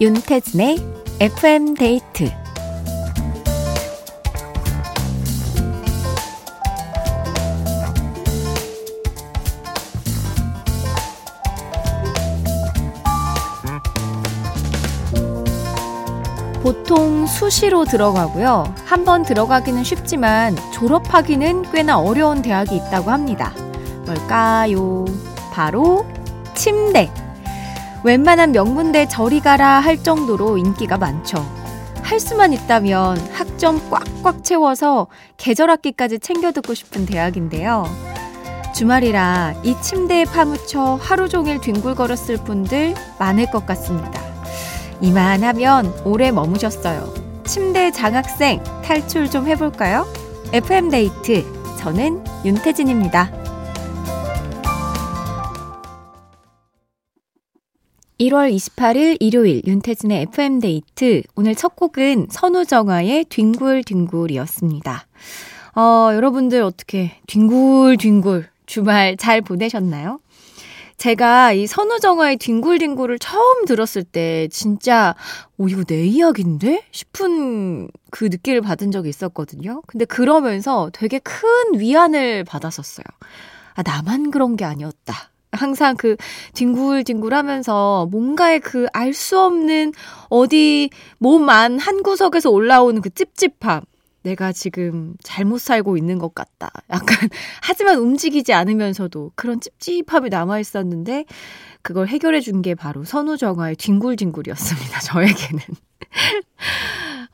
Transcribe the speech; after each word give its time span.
윤태진의 0.00 0.78
FM 1.20 1.74
데이트 1.74 2.30
보통 16.62 17.26
수시로 17.26 17.84
들어가고요. 17.84 18.74
한 18.84 19.04
번 19.04 19.22
들어가기는 19.22 19.84
쉽지만 19.84 20.54
졸업하기는 20.74 21.72
꽤나 21.72 21.98
어려운 21.98 22.42
대학이 22.42 22.76
있다고 22.76 23.10
합니다. 23.10 23.52
뭘까요? 24.04 25.06
바로 25.52 26.04
침대. 26.54 27.10
웬만한 28.04 28.52
명문대 28.52 29.08
저리 29.08 29.40
가라 29.40 29.80
할 29.80 30.02
정도로 30.02 30.56
인기가 30.56 30.96
많죠. 30.96 31.44
할 32.02 32.20
수만 32.20 32.52
있다면 32.52 33.18
학점 33.32 33.80
꽉꽉 33.90 34.44
채워서 34.44 35.08
계절 35.36 35.68
학기까지 35.70 36.20
챙겨 36.20 36.52
듣고 36.52 36.74
싶은 36.74 37.06
대학인데요. 37.06 37.84
주말이라 38.74 39.56
이 39.64 39.74
침대에 39.82 40.24
파묻혀 40.24 40.94
하루 41.02 41.28
종일 41.28 41.60
뒹굴거렸을 41.60 42.38
분들 42.44 42.94
많을 43.18 43.50
것 43.50 43.66
같습니다. 43.66 44.22
이만하면 45.00 45.92
오래 46.04 46.30
머무셨어요. 46.30 47.12
침대 47.44 47.90
장학생 47.90 48.62
탈출 48.84 49.28
좀 49.30 49.46
해볼까요? 49.48 50.06
FM데이트. 50.52 51.44
저는 51.78 52.24
윤태진입니다. 52.44 53.37
1월 58.20 58.52
28일 58.52 59.16
일요일 59.20 59.62
윤태진의 59.64 60.22
FM데이트. 60.22 61.22
오늘 61.36 61.54
첫 61.54 61.76
곡은 61.76 62.26
선우정아의 62.30 63.26
뒹굴뒹굴이었습니다. 63.26 65.06
어, 65.76 66.10
여러분들 66.12 66.62
어떻게 66.62 67.20
뒹굴뒹굴 67.28 68.48
주말 68.66 69.16
잘 69.16 69.40
보내셨나요? 69.40 70.18
제가 70.96 71.52
이 71.52 71.68
선우정아의 71.68 72.38
뒹굴뒹굴을 72.38 73.20
처음 73.20 73.64
들었을 73.66 74.02
때 74.02 74.48
진짜 74.50 75.14
오 75.56 75.68
이거 75.68 75.84
내 75.84 76.04
이야기인데 76.04 76.86
싶은 76.90 77.88
그 78.10 78.24
느낌을 78.24 78.62
받은 78.62 78.90
적이 78.90 79.10
있었거든요. 79.10 79.82
근데 79.86 80.04
그러면서 80.04 80.90
되게 80.92 81.20
큰 81.20 81.78
위안을 81.78 82.42
받았었어요. 82.42 83.04
아 83.74 83.82
나만 83.84 84.32
그런 84.32 84.56
게 84.56 84.64
아니었다. 84.64 85.30
항상 85.52 85.96
그 85.96 86.16
뒹굴뒹굴 86.54 87.32
하면서 87.34 88.06
뭔가의 88.10 88.60
그 88.60 88.86
알 88.92 89.12
수 89.14 89.38
없는 89.40 89.92
어디 90.30 90.90
몸 91.18 91.48
안 91.50 91.78
한 91.78 92.02
구석에서 92.02 92.50
올라오는 92.50 93.00
그 93.02 93.10
찝찝함. 93.10 93.82
내가 94.24 94.52
지금 94.52 95.14
잘못 95.22 95.58
살고 95.60 95.96
있는 95.96 96.18
것 96.18 96.34
같다. 96.34 96.70
약간, 96.90 97.28
하지만 97.62 97.98
움직이지 97.98 98.52
않으면서도 98.52 99.32
그런 99.36 99.60
찝찝함이 99.60 100.28
남아있었는데, 100.30 101.24
그걸 101.82 102.08
해결해 102.08 102.40
준 102.40 102.60
게 102.60 102.74
바로 102.74 103.04
선우정아의 103.04 103.76
뒹굴뒹굴이었습니다. 103.76 105.00
저에게는. 105.06 105.62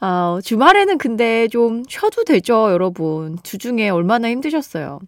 어, 0.01 0.39
주말에는 0.45 0.99
근데 0.99 1.49
좀 1.49 1.83
쉬어도 1.89 2.25
되죠, 2.25 2.71
여러분. 2.71 3.39
주중에 3.43 3.89
얼마나 3.89 4.29
힘드셨어요. 4.29 5.01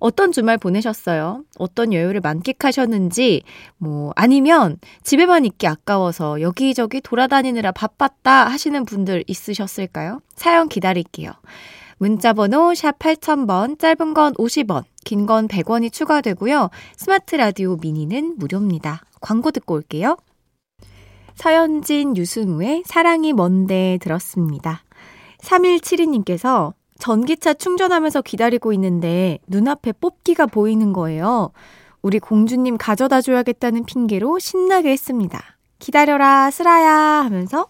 어떤 0.00 0.32
주말 0.32 0.58
보내셨어요? 0.58 1.44
어떤 1.58 1.92
여유를 1.92 2.20
만끽하셨는지, 2.20 3.42
뭐, 3.78 4.12
아니면 4.16 4.78
집에만 5.02 5.44
있기 5.44 5.66
아까워서 5.66 6.40
여기저기 6.40 7.00
돌아다니느라 7.00 7.72
바빴다 7.72 8.46
하시는 8.46 8.84
분들 8.84 9.24
있으셨을까요? 9.26 10.20
사연 10.36 10.68
기다릴게요. 10.68 11.32
문자번호 11.98 12.74
샵 12.74 12.98
8000번, 12.98 13.78
짧은 13.78 14.14
건 14.14 14.32
50원, 14.34 14.84
긴 15.04 15.26
건 15.26 15.48
100원이 15.48 15.92
추가되고요. 15.92 16.70
스마트 16.96 17.34
라디오 17.34 17.76
미니는 17.76 18.36
무료입니다. 18.38 19.02
광고 19.20 19.50
듣고 19.50 19.74
올게요. 19.74 20.16
서현진, 21.34 22.16
유승우의 22.16 22.84
사랑이 22.86 23.32
뭔데 23.32 23.98
들었습니다. 24.00 24.82
3172님께서 25.42 26.72
전기차 26.98 27.54
충전하면서 27.54 28.22
기다리고 28.22 28.72
있는데 28.74 29.38
눈앞에 29.46 29.92
뽑기가 29.92 30.46
보이는 30.46 30.92
거예요. 30.92 31.52
우리 32.02 32.18
공주님 32.18 32.76
가져다 32.76 33.20
줘야겠다는 33.20 33.84
핑계로 33.84 34.38
신나게 34.38 34.90
했습니다. 34.90 35.42
기다려라, 35.78 36.50
슬아야 36.50 36.92
하면서 37.24 37.68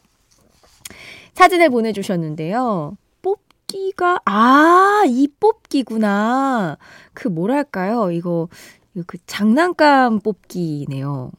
사진을 1.34 1.71
보내주셨는데요. 1.71 2.97
뽑기가, 3.22 4.21
아, 4.25 5.03
이 5.06 5.28
뽑기구나. 5.39 6.78
그 7.12 7.28
뭐랄까요. 7.28 8.10
이거, 8.10 8.49
그 9.06 9.19
장난감 9.27 10.21
뽑기네요. 10.21 11.31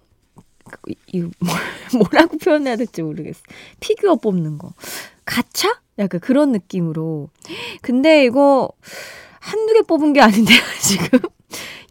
그, 0.70 0.94
이 1.08 1.28
뭐라고 1.98 2.38
표현해야 2.38 2.76
될지 2.76 3.02
모르겠어. 3.02 3.42
피규어 3.80 4.16
뽑는 4.16 4.60
거. 4.60 4.74
가차? 5.30 5.80
약간 6.00 6.20
그런 6.20 6.52
느낌으로. 6.52 7.30
근데 7.82 8.26
이거 8.26 8.70
한두 9.40 9.74
개 9.74 9.82
뽑은 9.82 10.14
게 10.14 10.22
아닌데요, 10.22 10.58
지금? 10.82 11.20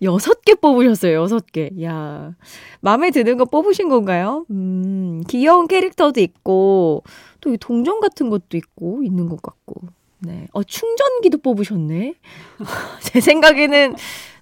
여섯 0.02 0.42
개 0.42 0.54
뽑으셨어요, 0.54 1.14
여섯 1.14 1.46
개. 1.46 1.70
야 1.82 2.34
마음에 2.80 3.10
드는 3.10 3.36
거 3.38 3.44
뽑으신 3.44 3.88
건가요? 3.88 4.44
음, 4.50 5.22
귀여운 5.28 5.68
캐릭터도 5.68 6.20
있고, 6.20 7.04
또 7.40 7.56
동전 7.56 8.00
같은 8.00 8.28
것도 8.28 8.56
있고, 8.56 9.02
있는 9.04 9.28
것 9.28 9.40
같고. 9.40 9.82
네. 10.20 10.48
어, 10.52 10.64
충전기도 10.64 11.38
뽑으셨네? 11.38 12.14
제 13.02 13.20
생각에는 13.20 13.94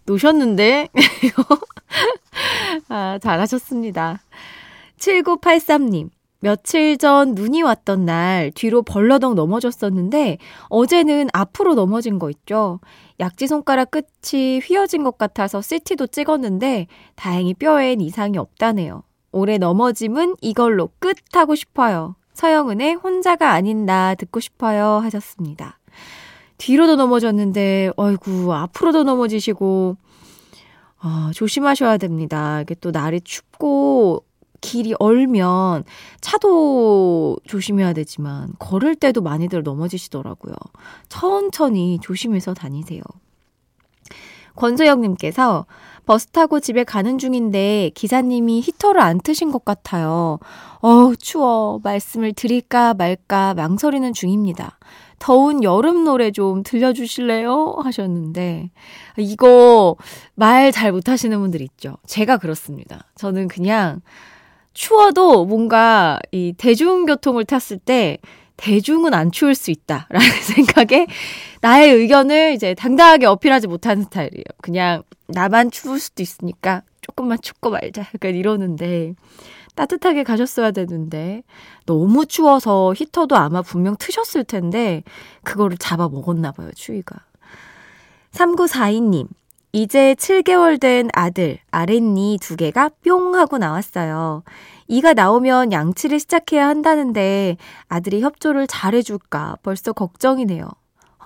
놓으셨는데, 0.06 0.88
아, 2.88 3.18
잘하셨습니다. 3.20 4.20
7983님. 4.98 6.10
며칠 6.40 6.98
전 6.98 7.34
눈이 7.34 7.62
왔던 7.62 8.04
날 8.04 8.52
뒤로 8.54 8.82
벌러덩 8.82 9.34
넘어졌었는데 9.34 10.38
어제는 10.68 11.28
앞으로 11.32 11.74
넘어진 11.74 12.18
거 12.18 12.30
있죠. 12.30 12.80
약지 13.18 13.46
손가락 13.46 13.90
끝이 13.90 14.60
휘어진 14.60 15.02
것 15.02 15.16
같아서 15.16 15.62
CT도 15.62 16.08
찍었는데 16.08 16.86
다행히 17.14 17.54
뼈엔 17.54 18.00
이상이 18.00 18.36
없다네요. 18.38 19.02
올해 19.32 19.58
넘어짐은 19.58 20.36
이걸로 20.40 20.90
끝 20.98 21.16
하고 21.32 21.54
싶어요. 21.54 22.16
서영은의 22.34 22.94
혼자가 22.94 23.52
아닌 23.52 23.86
나 23.86 24.14
듣고 24.14 24.40
싶어요 24.40 24.98
하셨습니다. 24.98 25.78
뒤로도 26.58 26.96
넘어졌는데 26.96 27.92
어이구 27.96 28.52
앞으로도 28.52 29.04
넘어지시고 29.04 29.96
아, 30.98 31.30
조심하셔야 31.34 31.98
됩니다. 31.98 32.60
이게 32.60 32.74
또 32.74 32.90
날이 32.90 33.20
춥고 33.20 34.24
길이 34.60 34.94
얼면 34.98 35.84
차도 36.20 37.38
조심해야 37.46 37.92
되지만 37.92 38.52
걸을 38.58 38.94
때도 38.96 39.22
많이들 39.22 39.62
넘어지시더라고요. 39.62 40.54
천천히 41.08 41.98
조심해서 42.02 42.54
다니세요. 42.54 43.02
권소영님께서 44.56 45.66
버스 46.06 46.28
타고 46.28 46.60
집에 46.60 46.84
가는 46.84 47.18
중인데 47.18 47.90
기사님이 47.94 48.60
히터를 48.60 49.00
안 49.00 49.20
트신 49.20 49.52
것 49.52 49.64
같아요. 49.64 50.38
어우, 50.80 51.16
추워. 51.16 51.80
말씀을 51.82 52.32
드릴까 52.32 52.94
말까 52.94 53.54
망설이는 53.54 54.12
중입니다. 54.12 54.78
더운 55.18 55.62
여름 55.62 56.04
노래 56.04 56.30
좀 56.30 56.62
들려주실래요? 56.62 57.76
하셨는데, 57.82 58.70
이거 59.16 59.96
말 60.34 60.70
잘 60.72 60.92
못하시는 60.92 61.38
분들 61.38 61.62
있죠. 61.62 61.96
제가 62.06 62.36
그렇습니다. 62.36 63.04
저는 63.16 63.48
그냥 63.48 64.00
추워도 64.76 65.46
뭔가 65.46 66.18
이 66.32 66.52
대중교통을 66.56 67.46
탔을 67.46 67.78
때 67.78 68.18
대중은 68.58 69.14
안 69.14 69.32
추울 69.32 69.54
수 69.54 69.70
있다라는 69.70 70.20
생각에 70.54 71.06
나의 71.62 71.92
의견을 71.92 72.52
이제 72.52 72.74
당당하게 72.74 73.24
어필하지 73.24 73.68
못하는 73.68 74.02
스타일이에요. 74.04 74.44
그냥 74.60 75.02
나만 75.28 75.70
추울 75.70 75.98
수도 75.98 76.22
있으니까 76.22 76.82
조금만 77.00 77.38
춥고 77.40 77.70
말자. 77.70 78.02
약간 78.02 78.34
이러는데 78.34 79.14
따뜻하게 79.76 80.24
가셨어야 80.24 80.72
되는데 80.72 81.42
너무 81.86 82.26
추워서 82.26 82.92
히터도 82.94 83.34
아마 83.34 83.62
분명 83.62 83.96
트셨을 83.98 84.44
텐데 84.44 85.04
그거를 85.42 85.78
잡아 85.78 86.08
먹었나 86.10 86.52
봐요, 86.52 86.70
추위가. 86.74 87.24
3942님. 88.32 89.28
이제 89.76 90.14
7개월 90.14 90.80
된 90.80 91.10
아들, 91.12 91.58
아랫니 91.70 92.38
두 92.40 92.56
개가 92.56 92.92
뿅 93.04 93.34
하고 93.34 93.58
나왔어요. 93.58 94.42
이가 94.88 95.12
나오면 95.12 95.70
양치를 95.70 96.18
시작해야 96.18 96.66
한다는데 96.66 97.58
아들이 97.86 98.22
협조를 98.22 98.68
잘해줄까 98.68 99.58
벌써 99.62 99.92
걱정이네요. 99.92 100.66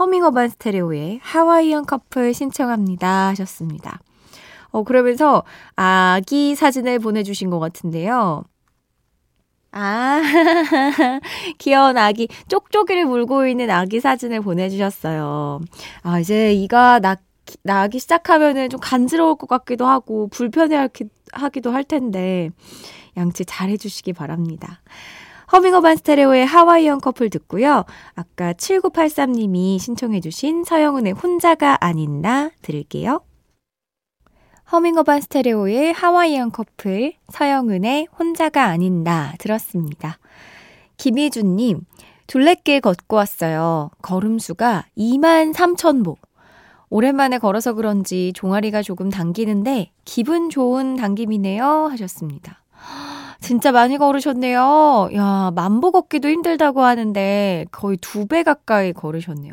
허밍어반 0.01 0.49
스테레오의 0.49 1.21
하와이안 1.23 1.87
커플 1.87 2.35
신청합니다 2.35 3.29
하셨습니다. 3.29 4.01
어, 4.73 4.83
그러면서 4.83 5.45
아기 5.77 6.57
사진을 6.57 6.99
보내주신 6.99 7.51
것 7.51 7.61
같은데요. 7.61 8.43
아, 9.71 10.21
귀여운 11.59 11.97
아기, 11.97 12.27
쪽쪽이를 12.49 13.07
물고 13.07 13.47
있는 13.47 13.71
아기 13.71 14.01
사진을 14.01 14.41
보내주셨어요. 14.41 15.61
아, 16.03 16.19
이제 16.19 16.53
이가 16.53 16.99
나, 16.99 17.15
나기 17.63 17.99
시작하면은 17.99 18.71
좀 18.71 18.81
간지러울 18.81 19.37
것 19.37 19.47
같기도 19.47 19.87
하고, 19.87 20.29
불편해 20.29 20.89
하기도 21.33 21.71
할 21.73 21.85
텐데, 21.85 22.51
양치 23.17 23.45
잘 23.45 23.69
해주시기 23.71 24.13
바랍니다. 24.13 24.81
허밍어반 25.53 25.97
스테레오의 25.97 26.47
하와이언 26.47 27.01
커플 27.01 27.29
듣고요. 27.29 27.85
아까 28.15 28.53
7983님이 28.53 29.81
신청해주신 29.81 30.65
서영은의 30.65 31.13
혼자가 31.15 31.79
아닌 31.81 32.23
나 32.23 32.51
들을게요. 32.63 33.21
허밍어반 34.71 35.21
스테레오의 35.23 35.93
하와이안 35.93 36.53
커플, 36.53 37.15
서영은의 37.31 38.07
혼자가 38.17 38.67
아닌 38.67 39.03
나 39.03 39.35
들었습니다. 39.39 40.21
김희준님, 40.97 41.81
둘레길 42.29 42.81
걷고 42.81 43.17
왔어요. 43.17 43.91
걸음수가 44.03 44.87
2만 44.97 45.53
3천 45.53 46.05
보. 46.05 46.17
오랜만에 46.91 47.39
걸어서 47.39 47.73
그런지 47.75 48.33
종아리가 48.35 48.83
조금 48.83 49.11
당기는데 49.11 49.93
기분 50.05 50.51
좋은 50.51 50.97
당김이네요 50.97 51.87
하셨습니다. 51.93 52.63
진짜 53.41 53.73
많이 53.73 53.97
걸으셨네요. 53.97 55.11
야, 55.15 55.51
만보 55.55 55.93
걷기도 55.93 56.29
힘들다고 56.29 56.83
하는데 56.83 57.65
거의 57.73 57.97
두 57.99 58.27
배 58.27 58.43
가까이 58.43 58.93
걸으셨네요. 58.93 59.53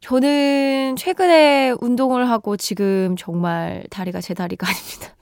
저는 0.00 0.96
최근에 0.96 1.74
운동을 1.80 2.28
하고 2.30 2.56
지금 2.56 3.16
정말 3.18 3.84
다리가 3.90 4.20
제 4.20 4.34
다리가 4.34 4.66
아닙니다. 4.68 5.14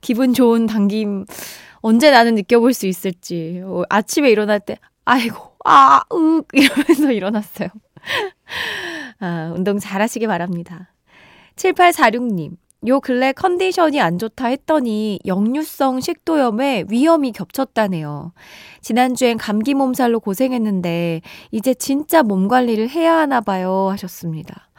기분 0.00 0.34
좋은 0.34 0.66
당김 0.66 1.26
언제 1.82 2.10
나는 2.10 2.34
느껴볼 2.34 2.74
수 2.74 2.86
있을지. 2.86 3.62
어, 3.64 3.82
아침에 3.88 4.30
일어날 4.30 4.60
때, 4.60 4.76
아이고, 5.04 5.36
아, 5.64 6.02
윽, 6.12 6.46
이러면서 6.52 7.10
일어났어요. 7.12 7.68
아, 9.20 9.52
운동 9.54 9.78
잘 9.78 10.02
하시기 10.02 10.26
바랍니다. 10.26 10.92
7846님, 11.56 12.56
요 12.88 13.00
근래 13.00 13.32
컨디션이 13.32 14.00
안 14.00 14.18
좋다 14.18 14.46
했더니 14.46 15.18
역류성 15.26 16.00
식도염에 16.00 16.84
위험이 16.88 17.32
겹쳤다네요. 17.32 18.32
지난주엔 18.80 19.36
감기 19.36 19.74
몸살로 19.74 20.20
고생했는데 20.20 21.20
이제 21.50 21.74
진짜 21.74 22.22
몸 22.22 22.48
관리를 22.48 22.88
해야 22.88 23.18
하나 23.18 23.42
봐요 23.42 23.88
하셨습니다. 23.90 24.70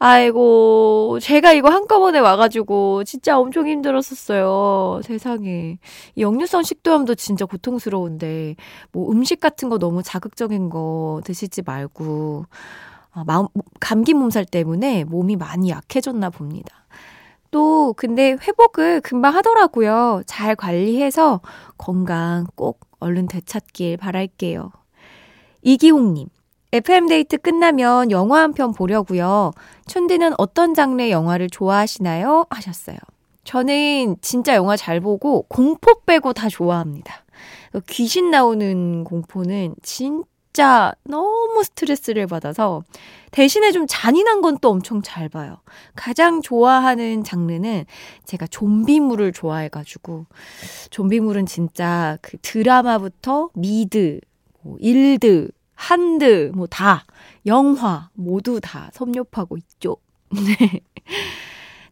아이고, 0.00 1.18
제가 1.20 1.52
이거 1.54 1.70
한꺼번에 1.70 2.20
와가지고 2.20 3.02
진짜 3.02 3.36
엄청 3.36 3.66
힘들었었어요. 3.66 5.00
세상에. 5.02 5.78
역류성 6.16 6.62
식도염도 6.62 7.16
진짜 7.16 7.44
고통스러운데, 7.46 8.54
뭐 8.92 9.10
음식 9.10 9.40
같은 9.40 9.68
거 9.68 9.78
너무 9.78 10.04
자극적인 10.04 10.70
거 10.70 11.20
드시지 11.24 11.62
말고, 11.62 12.44
아, 12.48 12.97
마음, 13.26 13.46
감기 13.80 14.14
몸살 14.14 14.44
때문에 14.44 15.04
몸이 15.04 15.36
많이 15.36 15.70
약해졌나 15.70 16.30
봅니다. 16.30 16.86
또 17.50 17.94
근데 17.96 18.32
회복을 18.32 19.00
금방 19.00 19.34
하더라고요. 19.34 20.22
잘 20.26 20.54
관리해서 20.54 21.40
건강 21.78 22.46
꼭 22.54 22.80
얼른 23.00 23.26
되찾길 23.28 23.96
바랄게요. 23.96 24.70
이기홍님, 25.62 26.28
FM데이트 26.72 27.38
끝나면 27.38 28.10
영화 28.10 28.42
한 28.42 28.52
편 28.52 28.72
보려고요. 28.72 29.52
촌디는 29.86 30.34
어떤 30.38 30.74
장르의 30.74 31.10
영화를 31.10 31.48
좋아하시나요? 31.48 32.46
하셨어요. 32.50 32.98
저는 33.44 34.16
진짜 34.20 34.54
영화 34.54 34.76
잘 34.76 35.00
보고 35.00 35.42
공포 35.48 36.00
빼고 36.04 36.34
다 36.34 36.50
좋아합니다. 36.50 37.24
귀신 37.88 38.30
나오는 38.30 39.04
공포는 39.04 39.74
진 39.82 40.24
진짜 40.58 40.92
너무 41.04 41.62
스트레스를 41.62 42.26
받아서 42.26 42.82
대신에 43.30 43.70
좀 43.70 43.86
잔인한 43.88 44.40
건 44.40 44.58
또 44.60 44.70
엄청 44.70 45.02
잘 45.02 45.28
봐요. 45.28 45.58
가장 45.94 46.42
좋아하는 46.42 47.22
장르는 47.22 47.84
제가 48.24 48.48
좀비물을 48.48 49.30
좋아해가지고 49.30 50.26
좀비물은 50.90 51.46
진짜 51.46 52.18
그 52.22 52.38
드라마부터 52.38 53.50
미드, 53.54 54.18
뭐 54.62 54.76
일드, 54.80 55.52
한드, 55.76 56.50
뭐 56.56 56.66
다, 56.66 57.04
영화 57.46 58.10
모두 58.14 58.60
다 58.60 58.90
섭렵하고 58.94 59.56
있죠. 59.58 59.98
네. 60.34 60.80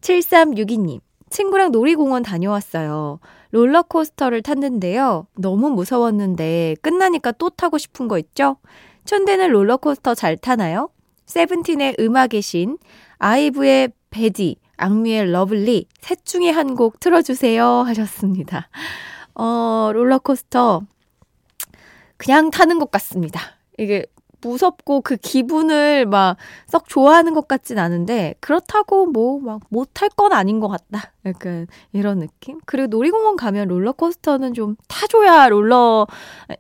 7362님, 0.01 0.99
친구랑 1.31 1.71
놀이공원 1.71 2.25
다녀왔어요. 2.25 3.21
롤러코스터를 3.53 4.43
탔는데요. 4.43 5.27
너무 5.37 5.71
무서웠는데 5.71 6.77
끝나니까 6.83 7.33
또 7.33 7.51
타고 7.51 7.79
싶은 7.79 8.09
거 8.09 8.19
있죠? 8.19 8.57
천대는 9.05 9.51
롤러코스터 9.51 10.15
잘 10.15 10.37
타나요? 10.37 10.91
세븐틴의 11.27 11.97
음악의 12.01 12.43
신, 12.43 12.79
아이브의 13.19 13.91
Baddie, 14.11 14.57
악뮤의 14.77 15.31
Love 15.31 15.63
Lee 15.63 15.87
셋 16.01 16.25
중에 16.25 16.51
한 16.51 16.75
곡 16.77 17.01
틀어주세요 17.01 17.65
하셨습니다. 17.87 18.69
어, 19.35 19.91
롤러코스터 19.93 20.83
그냥 22.17 22.51
타는 22.51 22.79
것 22.79 22.91
같습니다. 22.91 23.41
이게 23.79 24.07
무섭고 24.41 25.01
그 25.03 25.17
기분을 25.17 26.07
막 26.07 26.37
썩 26.69 26.89
좋아하는 26.89 27.33
것 27.35 27.47
같진 27.49 27.79
않은데 27.79 28.35
그렇다고 28.41 29.07
뭐 29.07 29.39
막 29.41 29.61
못할 29.69 30.09
건 30.09 30.33
아닌 30.33 30.61
것 30.61 30.69
같다. 30.69 31.13
약간 31.25 31.67
이런 31.93 32.19
느낌? 32.21 32.59
그리고 32.67 32.89
놀이공원 32.89 33.37
가면 33.37 33.69
롤러코스터는 33.69 34.55
좀 34.55 34.77
타줘야 34.89 35.49
롤러 35.49 36.07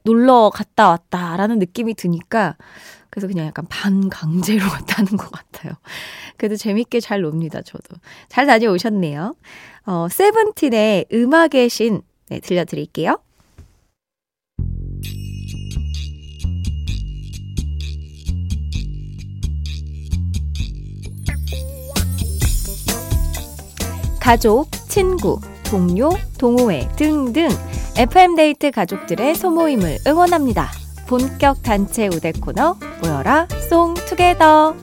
놀러 0.04 0.50
갔다 0.52 0.88
왔다라는 0.90 1.58
느낌이 1.58 1.94
드니까 1.94 2.56
그래서 3.10 3.26
그냥 3.28 3.46
약간 3.46 3.66
반 3.68 4.08
강제로 4.08 4.60
갔다는 4.68 5.16
것 5.16 5.30
같아요. 5.30 5.72
그래도 6.36 6.56
재밌게 6.56 7.00
잘 7.00 7.22
놉니다, 7.22 7.62
저도. 7.62 7.96
잘 8.28 8.46
다녀오셨네요. 8.46 9.34
어, 9.86 10.06
세븐틴의 10.10 11.06
음악의 11.12 11.68
신, 11.70 12.02
네, 12.28 12.40
들려드릴게요. 12.40 13.18
가족, 24.26 24.68
친구, 24.88 25.40
동료, 25.62 26.10
동호회 26.36 26.88
등등 26.96 27.48
FM데이트 27.96 28.72
가족들의 28.72 29.36
소모임을 29.36 29.98
응원합니다. 30.04 30.68
본격 31.06 31.62
단체 31.62 32.08
우대 32.08 32.32
코너 32.32 32.76
모여라 33.00 33.46
송 33.70 33.94
투게더 33.94 34.74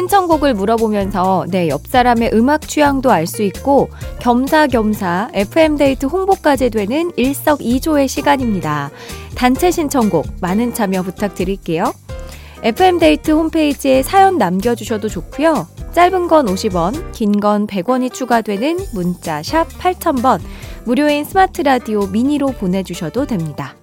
신청곡을 0.00 0.54
물어보면서 0.54 1.44
내 1.50 1.68
옆 1.68 1.86
사람의 1.86 2.30
음악 2.32 2.62
취향도 2.66 3.10
알 3.10 3.26
수 3.26 3.42
있고 3.42 3.90
겸사겸사 4.20 5.30
FM데이트 5.34 6.06
홍보까지 6.06 6.70
되는 6.70 7.12
일석이조의 7.16 8.08
시간입니다. 8.08 8.90
단체 9.34 9.70
신청곡 9.70 10.26
많은 10.40 10.72
참여 10.72 11.02
부탁드릴게요. 11.02 11.92
FM데이트 12.62 13.30
홈페이지에 13.32 14.02
사연 14.02 14.38
남겨주셔도 14.38 15.08
좋고요. 15.08 15.66
짧은 15.92 16.28
건 16.28 16.46
50원, 16.46 17.12
긴 17.12 17.32
건 17.38 17.66
100원이 17.66 18.10
추가되는 18.12 18.78
문자 18.94 19.42
샵 19.42 19.68
8000번, 19.68 20.40
무료인 20.86 21.24
스마트 21.24 21.60
라디오 21.60 22.06
미니로 22.06 22.52
보내주셔도 22.52 23.26
됩니다. 23.26 23.76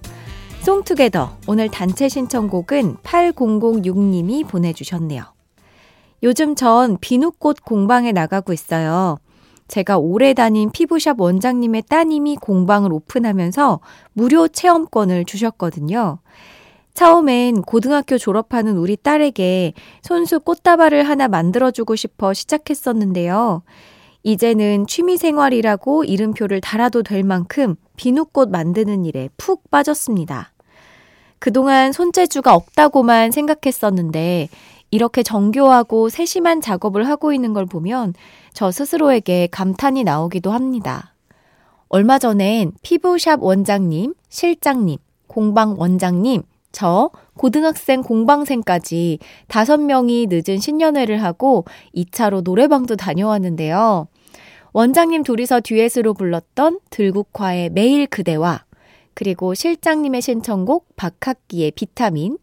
송투게더 0.62 1.38
오늘 1.46 1.68
단체 1.68 2.08
신청곡은 2.08 2.96
8006님이 3.04 4.46
보내주셨네요. 4.48 5.37
요즘 6.22 6.54
전 6.54 6.98
비누꽃 7.00 7.62
공방에 7.64 8.12
나가고 8.12 8.52
있어요. 8.52 9.18
제가 9.68 9.98
오래 9.98 10.34
다닌 10.34 10.70
피부샵 10.70 11.20
원장님의 11.20 11.82
따님이 11.88 12.36
공방을 12.36 12.92
오픈하면서 12.92 13.80
무료 14.14 14.48
체험권을 14.48 15.26
주셨거든요. 15.26 16.18
처음엔 16.94 17.62
고등학교 17.62 18.18
졸업하는 18.18 18.76
우리 18.76 18.96
딸에게 18.96 19.74
손수 20.02 20.40
꽃다발을 20.40 21.08
하나 21.08 21.28
만들어주고 21.28 21.94
싶어 21.94 22.34
시작했었는데요. 22.34 23.62
이제는 24.24 24.88
취미생활이라고 24.88 26.02
이름표를 26.02 26.60
달아도 26.60 27.04
될 27.04 27.22
만큼 27.22 27.76
비누꽃 27.96 28.50
만드는 28.50 29.04
일에 29.04 29.28
푹 29.36 29.70
빠졌습니다. 29.70 30.52
그동안 31.38 31.92
손재주가 31.92 32.54
없다고만 32.54 33.30
생각했었는데 33.30 34.48
이렇게 34.90 35.22
정교하고 35.22 36.08
세심한 36.08 36.60
작업을 36.60 37.06
하고 37.08 37.32
있는 37.32 37.52
걸 37.52 37.66
보면 37.66 38.14
저 38.52 38.70
스스로에게 38.70 39.48
감탄이 39.50 40.04
나오기도 40.04 40.50
합니다. 40.50 41.14
얼마 41.88 42.18
전엔 42.18 42.72
피부샵 42.82 43.42
원장님, 43.42 44.14
실장님, 44.28 44.98
공방 45.26 45.78
원장님, 45.78 46.42
저, 46.72 47.10
고등학생 47.36 48.02
공방생까지 48.02 49.18
다섯 49.46 49.78
명이 49.78 50.28
늦은 50.30 50.58
신년회를 50.58 51.22
하고 51.22 51.64
2차로 51.94 52.42
노래방도 52.42 52.96
다녀왔는데요. 52.96 54.08
원장님 54.72 55.22
둘이서 55.22 55.60
듀엣으로 55.62 56.14
불렀던 56.14 56.80
들국화의 56.90 57.70
매일 57.70 58.06
그대와 58.06 58.64
그리고 59.14 59.54
실장님의 59.54 60.22
신청곡 60.22 60.94
박학기의 60.94 61.72
비타민, 61.72 62.38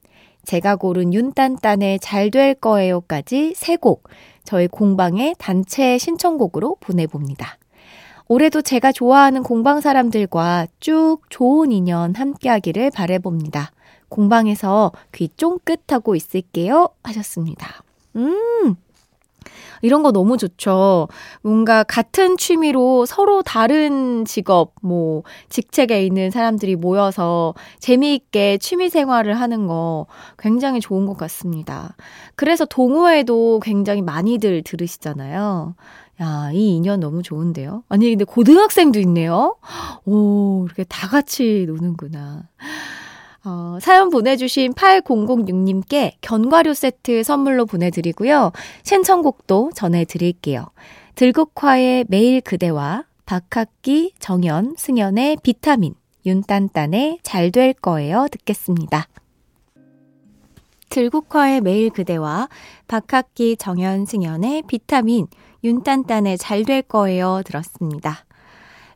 제가 0.45 0.75
고른 0.77 1.13
윤딴딴의 1.13 1.99
잘 1.99 2.31
될 2.31 2.53
거예요까지 2.55 3.53
세 3.55 3.75
곡 3.77 4.07
저희 4.43 4.67
공방의 4.67 5.35
단체 5.37 5.97
신청곡으로 5.97 6.77
보내봅니다. 6.79 7.57
올해도 8.27 8.61
제가 8.61 8.91
좋아하는 8.91 9.43
공방 9.43 9.81
사람들과 9.81 10.67
쭉 10.79 11.19
좋은 11.29 11.71
인연 11.71 12.15
함께하기를 12.15 12.91
바래봅니다. 12.91 13.71
공방에서 14.09 14.91
귀 15.13 15.29
쫑긋하고 15.29 16.15
있을게요. 16.15 16.89
하셨습니다. 17.03 17.83
음, 18.15 18.75
이런 19.81 20.03
거 20.03 20.11
너무 20.11 20.37
좋죠. 20.37 21.07
뭔가 21.41 21.83
같은 21.83 22.37
취미로 22.37 23.05
서로 23.05 23.41
다른 23.41 24.25
직업, 24.25 24.73
뭐, 24.81 25.23
직책에 25.49 26.05
있는 26.05 26.31
사람들이 26.31 26.75
모여서 26.75 27.53
재미있게 27.79 28.57
취미 28.57 28.89
생활을 28.89 29.39
하는 29.39 29.67
거 29.67 30.07
굉장히 30.37 30.79
좋은 30.79 31.05
것 31.05 31.17
같습니다. 31.17 31.95
그래서 32.35 32.65
동호회도 32.65 33.59
굉장히 33.63 34.01
많이들 34.01 34.63
들으시잖아요. 34.63 35.75
야, 36.21 36.49
이 36.53 36.75
인연 36.77 37.01
너무 37.01 37.21
좋은데요? 37.23 37.83
아니, 37.89 38.09
근데 38.09 38.23
고등학생도 38.23 38.99
있네요? 38.99 39.57
오, 40.05 40.63
이렇게 40.65 40.85
다 40.85 41.09
같이 41.09 41.65
노는구나. 41.67 42.43
어, 43.45 43.77
사연 43.79 44.09
보내주신 44.09 44.73
8006님께 44.73 46.13
견과류 46.21 46.73
세트 46.73 47.23
선물로 47.23 47.67
보내드리고요. 47.67 48.51
신청곡도 48.83 49.71
전해드릴게요. 49.75 50.65
들국화의 51.13 52.05
매일 52.09 52.41
그대와 52.41 53.05
박학기, 53.25 54.13
정연, 54.19 54.75
승연의 54.77 55.37
비타민, 55.43 55.93
윤딴딴의 56.25 57.19
잘 57.21 57.51
될 57.51 57.73
거예요 57.73 58.27
듣겠습니다. 58.31 59.07
들국화의 60.89 61.61
매일 61.61 61.91
그대와 61.91 62.49
박학기, 62.87 63.57
정연, 63.57 64.05
승연의 64.05 64.63
비타민, 64.67 65.27
윤딴딴의 65.63 66.39
잘 66.39 66.63
될 66.63 66.81
거예요 66.81 67.41
들었습니다. 67.45 68.25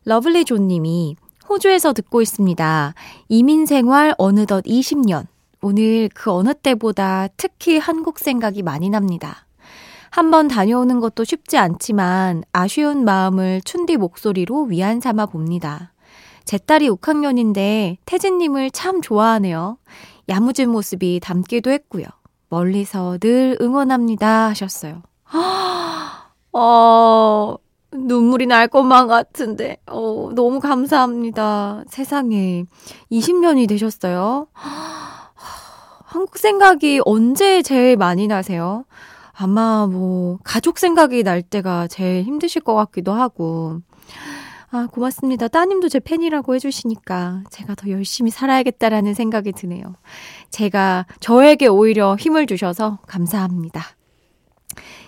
러블리 0.04 0.44
존님이 0.44 1.16
호주에서 1.50 1.92
듣고 1.92 2.22
있습니다. 2.22 2.94
이민 3.28 3.66
생활 3.66 4.14
어느덧 4.18 4.62
20년. 4.64 5.26
오늘 5.60 6.08
그 6.14 6.30
어느 6.30 6.54
때보다 6.54 7.26
특히 7.36 7.76
한국 7.76 8.20
생각이 8.20 8.62
많이 8.62 8.88
납니다. 8.88 9.46
한번 10.10 10.46
다녀오는 10.46 11.00
것도 11.00 11.24
쉽지 11.24 11.58
않지만 11.58 12.44
아쉬운 12.52 13.04
마음을 13.04 13.60
춘디 13.64 13.96
목소리로 13.96 14.62
위안 14.64 15.00
삼아 15.00 15.26
봅니다. 15.26 15.92
제 16.44 16.56
딸이 16.56 16.88
6학년인데 16.88 17.96
태진님을 18.06 18.70
참 18.70 19.02
좋아하네요. 19.02 19.76
야무진 20.28 20.70
모습이 20.70 21.18
닮기도 21.20 21.70
했고요. 21.70 22.04
멀리서 22.48 23.18
늘 23.18 23.56
응원합니다 23.60 24.48
하셨어요. 24.50 25.02
어, 26.52 27.56
눈물이 27.92 28.46
날 28.46 28.68
것만 28.68 29.08
같은데, 29.08 29.78
어, 29.86 30.30
너무 30.34 30.60
감사합니다. 30.60 31.84
세상에. 31.88 32.64
20년이 33.10 33.68
되셨어요? 33.68 34.46
한국 36.04 36.38
생각이 36.38 37.00
언제 37.04 37.62
제일 37.62 37.96
많이 37.96 38.26
나세요? 38.26 38.84
아마 39.32 39.86
뭐, 39.86 40.38
가족 40.44 40.78
생각이 40.78 41.22
날 41.22 41.42
때가 41.42 41.86
제일 41.88 42.24
힘드실 42.24 42.62
것 42.62 42.74
같기도 42.74 43.12
하고. 43.12 43.80
아, 44.72 44.86
고맙습니다. 44.86 45.48
따님도 45.48 45.88
제 45.88 45.98
팬이라고 45.98 46.54
해주시니까 46.54 47.42
제가 47.50 47.74
더 47.74 47.90
열심히 47.90 48.30
살아야겠다라는 48.30 49.14
생각이 49.14 49.50
드네요. 49.52 49.96
제가 50.50 51.06
저에게 51.18 51.66
오히려 51.66 52.14
힘을 52.14 52.46
주셔서 52.46 52.98
감사합니다. 53.08 53.82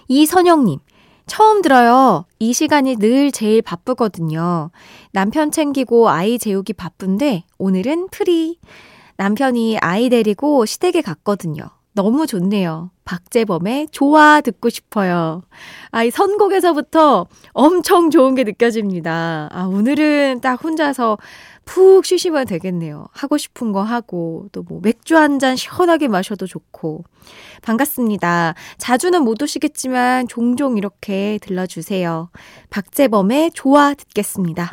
이선영님, 0.08 0.80
처음 1.26 1.62
들어요. 1.62 2.26
이 2.38 2.52
시간이 2.52 2.96
늘 2.96 3.32
제일 3.32 3.62
바쁘거든요. 3.62 4.70
남편 5.12 5.50
챙기고 5.50 6.08
아이 6.08 6.38
재우기 6.38 6.72
바쁜데 6.74 7.44
오늘은 7.58 8.08
프리. 8.10 8.58
남편이 9.16 9.78
아이 9.78 10.08
데리고 10.08 10.66
시댁에 10.66 11.02
갔거든요. 11.02 11.70
너무 11.94 12.26
좋네요. 12.26 12.90
박재범의 13.04 13.88
좋아 13.90 14.40
듣고 14.40 14.70
싶어요. 14.70 15.42
아, 15.90 16.04
이 16.04 16.10
선곡에서부터 16.10 17.26
엄청 17.52 18.10
좋은 18.10 18.34
게 18.34 18.44
느껴집니다. 18.44 19.48
아, 19.52 19.64
오늘은 19.64 20.40
딱 20.40 20.62
혼자서 20.64 21.18
푹 21.64 22.04
쉬시면 22.06 22.46
되겠네요. 22.46 23.06
하고 23.12 23.36
싶은 23.36 23.72
거 23.72 23.82
하고, 23.82 24.48
또 24.52 24.62
뭐 24.62 24.80
맥주 24.82 25.16
한 25.16 25.38
잔 25.38 25.54
시원하게 25.56 26.08
마셔도 26.08 26.46
좋고. 26.46 27.04
반갑습니다. 27.62 28.54
자주는 28.78 29.22
못 29.22 29.42
오시겠지만 29.42 30.28
종종 30.28 30.78
이렇게 30.78 31.38
들러주세요. 31.42 32.30
박재범의 32.70 33.50
좋아 33.54 33.94
듣겠습니다. 33.94 34.72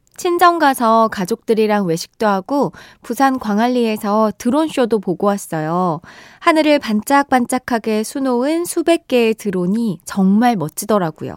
친정 0.21 0.59
가서 0.59 1.07
가족들이랑 1.07 1.87
외식도 1.87 2.27
하고 2.27 2.73
부산 3.01 3.39
광안리에서 3.39 4.31
드론쇼도 4.37 4.99
보고 4.99 5.25
왔어요. 5.25 5.99
하늘을 6.39 6.77
반짝반짝하게 6.77 8.03
수놓은 8.03 8.65
수백 8.65 9.07
개의 9.07 9.33
드론이 9.33 10.01
정말 10.05 10.55
멋지더라고요. 10.57 11.33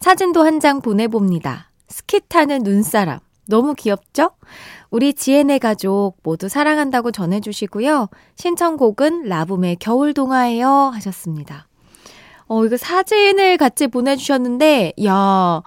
사진도 0.00 0.42
한 0.42 0.58
장 0.58 0.80
보내봅니다. 0.80 1.70
스키 1.88 2.20
타는 2.26 2.62
눈사람. 2.62 3.18
너무 3.46 3.74
귀엽죠? 3.74 4.30
우리 4.90 5.12
지혜네 5.12 5.58
가족 5.58 6.14
모두 6.22 6.48
사랑한다고 6.48 7.10
전해주시고요. 7.10 8.08
신청곡은 8.36 9.24
라붐의 9.24 9.76
겨울동화예요 9.76 10.92
하셨습니다. 10.94 11.66
어, 12.46 12.64
이거 12.64 12.78
사진을 12.78 13.58
같이 13.58 13.86
보내주셨는데, 13.88 14.94
야, 15.04 15.62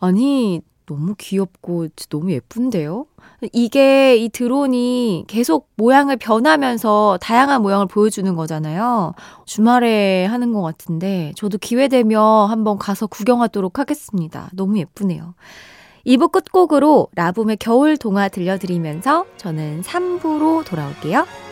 아니, 0.00 0.60
너무 0.92 1.14
귀엽고 1.16 1.88
너무 2.10 2.32
예쁜데요? 2.32 3.06
이게 3.52 4.16
이 4.16 4.28
드론이 4.28 5.24
계속 5.26 5.70
모양을 5.76 6.16
변하면서 6.16 7.18
다양한 7.20 7.62
모양을 7.62 7.86
보여주는 7.86 8.34
거잖아요. 8.34 9.14
주말에 9.46 10.26
하는 10.26 10.52
것 10.52 10.60
같은데 10.60 11.32
저도 11.36 11.58
기회 11.58 11.88
되면 11.88 12.50
한번 12.50 12.78
가서 12.78 13.06
구경하도록 13.06 13.78
하겠습니다. 13.78 14.50
너무 14.52 14.78
예쁘네요. 14.78 15.34
2부 16.06 16.30
끝곡으로 16.30 17.08
라붐의 17.14 17.56
겨울 17.58 17.96
동화 17.96 18.28
들려드리면서 18.28 19.24
저는 19.38 19.82
3부로 19.82 20.64
돌아올게요. 20.64 21.51